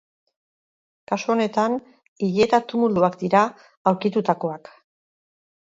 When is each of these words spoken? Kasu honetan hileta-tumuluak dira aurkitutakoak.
Kasu 1.11 1.33
honetan 1.33 1.75
hileta-tumuluak 2.29 3.19
dira 3.27 3.45
aurkitutakoak. 3.93 4.75